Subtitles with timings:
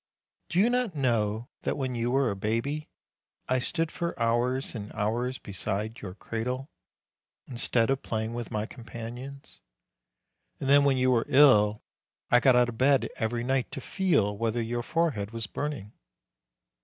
[0.49, 2.89] Do you not know that when you were a baby,
[3.47, 6.71] I stood for hours and hours beside your cradle,
[7.47, 9.61] instead of playing with my companions,
[10.59, 11.83] and that when you were ill,
[12.31, 15.93] I got out of bed every night to feel whether your forehead was burn ing